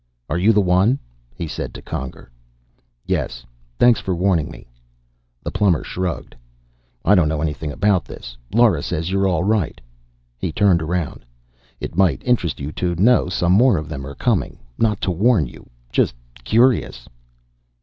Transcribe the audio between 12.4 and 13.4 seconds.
you to know